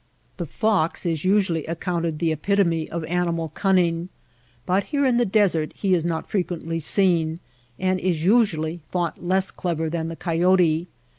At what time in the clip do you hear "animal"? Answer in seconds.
3.05-3.49